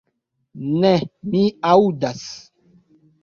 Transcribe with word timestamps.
Ne, 0.83 0.93
mi 1.33 1.43
aŭdas. 1.73 2.23